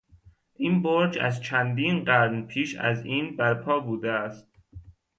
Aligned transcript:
این 0.53 0.83
برج 0.83 1.17
از 1.21 1.41
چندین 1.41 2.03
قرن 2.05 2.41
پیش 2.47 2.75
از 2.75 3.05
این 3.05 3.35
برپا 3.35 3.79
بوده 3.79 4.11
است. 4.11 4.47